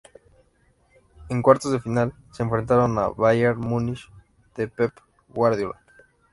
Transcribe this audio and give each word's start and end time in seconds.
En 1.29 1.43
cuartos 1.43 1.71
de 1.71 1.79
final, 1.79 2.15
se 2.31 2.41
enfrentaron 2.41 2.97
al 2.97 3.13
Bayern 3.15 3.59
Múnich 3.61 4.11
de 4.55 4.67
Pep 4.67 4.91
Guardiola. 5.27 5.79